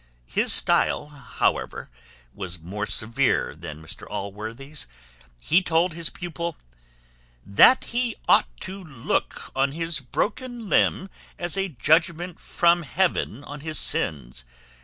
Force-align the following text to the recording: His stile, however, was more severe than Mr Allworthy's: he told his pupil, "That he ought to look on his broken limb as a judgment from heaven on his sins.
His 0.25 0.51
stile, 0.51 1.09
however, 1.09 1.87
was 2.33 2.59
more 2.59 2.87
severe 2.87 3.55
than 3.55 3.83
Mr 3.83 4.07
Allworthy's: 4.09 4.87
he 5.37 5.61
told 5.61 5.93
his 5.93 6.09
pupil, 6.09 6.57
"That 7.45 7.83
he 7.83 8.15
ought 8.27 8.47
to 8.61 8.83
look 8.83 9.51
on 9.55 9.73
his 9.73 9.99
broken 9.99 10.67
limb 10.67 11.11
as 11.37 11.55
a 11.55 11.69
judgment 11.69 12.39
from 12.39 12.81
heaven 12.81 13.43
on 13.43 13.59
his 13.59 13.77
sins. 13.77 14.43